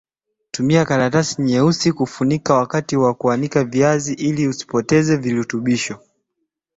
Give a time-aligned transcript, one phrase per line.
[0.51, 5.99] tumia karatasi nyeusi kufunika wakati wa kuanika viazi ili usipoteze virutubisho